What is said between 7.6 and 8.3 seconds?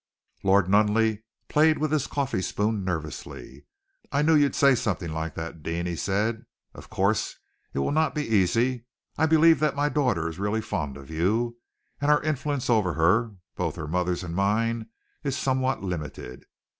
it will not be